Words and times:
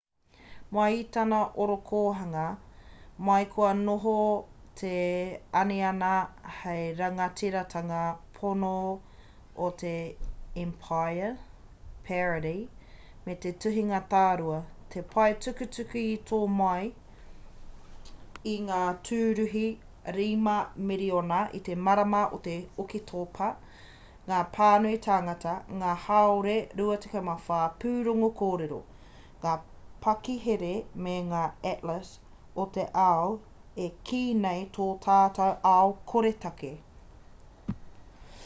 mai 0.75 0.93
i 0.99 1.03
tana 1.15 1.39
orokohanga 1.63 2.45
mai 3.25 3.43
kua 3.53 3.69
noho 3.87 4.13
te 4.79 4.93
aniana 5.61 6.09
hei 6.61 6.83
rangatiratanga 7.01 8.01
pono 8.37 8.73
o 9.65 9.69
te 9.81 9.93
emapaia 10.63 11.29
parody 12.07 12.57
me 13.25 13.33
te 13.45 13.49
tuhinga 13.65 13.99
tārua 14.15 14.57
he 14.95 15.03
paetukutuku 15.15 16.05
i 16.13 16.17
tō 16.31 16.39
mai 16.61 16.87
i 18.55 18.55
ngā 18.69 18.79
tūruhi 19.09 19.65
5,000,000 20.15 21.43
i 21.57 21.59
te 21.67 21.75
marama 21.87 22.21
o 22.35 22.39
oketopa 22.83 23.49
ngā 24.31 24.39
pānui 24.55 24.95
tāngata 25.07 25.53
ngā 25.83 25.91
hāore 26.05 26.55
24 26.81 27.61
pūrongo 27.83 28.29
kōrero 28.41 28.79
ngā 29.43 29.53
pakihere 30.05 30.73
me 31.07 31.15
ngā 31.31 31.43
atlas 31.73 32.11
o 32.63 32.65
te 32.77 32.85
ao 33.05 33.27
e 33.87 33.91
kī 34.09 34.23
nei 34.43 34.63
tō 34.79 34.89
tātou 35.07 35.51
ao 35.75 35.95
koretake 36.13 36.73